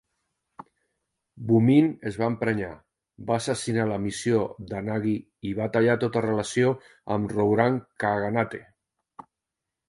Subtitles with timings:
[1.49, 2.69] Bumin es va emprenyar,
[3.27, 4.39] va assassinar la missió
[4.71, 5.13] d"Anagui
[5.51, 6.73] i va tallar tota relació
[7.19, 8.65] amb Rouran Khaganate.